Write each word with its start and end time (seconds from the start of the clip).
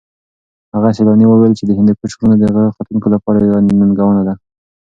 هغه 0.75 0.89
سېلاني 0.97 1.25
وویل 1.27 1.53
چې 1.59 1.63
د 1.65 1.71
هندوکش 1.77 2.11
غرونه 2.17 2.35
د 2.37 2.43
غره 2.53 2.69
ختونکو 2.75 3.07
لپاره 3.15 3.39
یوه 3.47 3.59
ننګونه 3.81 4.21
ده. 4.27 4.33